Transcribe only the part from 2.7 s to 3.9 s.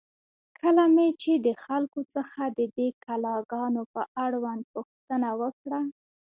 دې کلا گانو